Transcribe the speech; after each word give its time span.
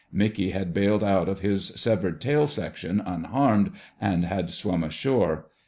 Mickey 0.11 0.49
had 0.49 0.73
bailed 0.73 1.03
out 1.03 1.29
of 1.29 1.41
his 1.41 1.67
severed 1.79 2.19
tail 2.19 2.47
section 2.47 2.99
unharmed 2.99 3.73
and 4.01 4.25
had 4.25 4.49
swum 4.49 4.83
ashore. 4.83 5.45